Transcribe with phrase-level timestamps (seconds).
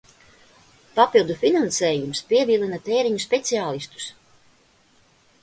[0.99, 4.09] Papildu finansējums pievilina tēriņu speciālistus!